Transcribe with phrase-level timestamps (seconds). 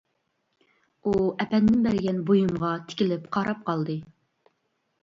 [1.09, 1.13] ئۇ
[1.45, 4.01] ئەپەندىم بەرگەن بۇيۇمغا تىكىلىپ قاراپ قالدى.